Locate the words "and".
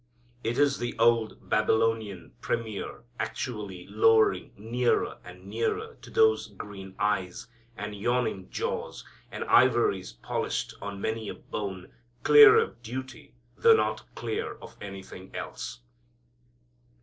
5.23-5.45, 7.77-7.93, 9.31-9.43